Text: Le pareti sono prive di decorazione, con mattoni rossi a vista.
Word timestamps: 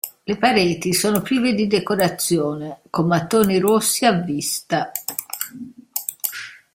Le 0.25 0.33
pareti 0.35 0.93
sono 0.95 1.21
prive 1.21 1.53
di 1.53 1.67
decorazione, 1.67 2.79
con 2.89 3.05
mattoni 3.05 3.59
rossi 3.59 4.03
a 4.07 4.13
vista. 4.13 4.91